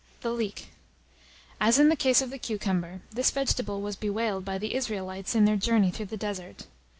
]THE 0.23 0.31
LEEK. 0.31 0.69
As 1.59 1.77
in 1.77 1.89
the 1.89 1.95
case 1.95 2.23
of 2.23 2.31
the 2.31 2.39
cucumber, 2.39 3.01
this 3.11 3.29
vegetable 3.29 3.81
was 3.83 3.95
bewailed 3.95 4.43
by 4.43 4.57
the 4.57 4.73
Israelites 4.73 5.35
in 5.35 5.45
their 5.45 5.55
journey 5.55 5.91
through 5.91 6.07
the 6.07 6.17
desert. 6.17 6.65